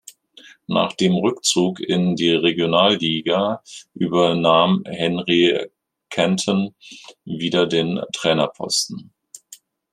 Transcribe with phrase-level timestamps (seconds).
[0.65, 3.61] Nach dem Rückzug in die Regionalliga
[3.93, 5.67] übernahm Henry
[6.09, 6.73] Canton
[7.23, 9.11] wieder den Trainerposten.